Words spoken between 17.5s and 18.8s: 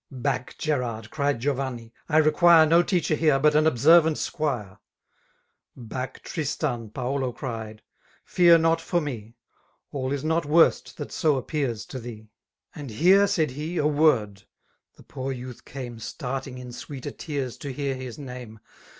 to hear his name.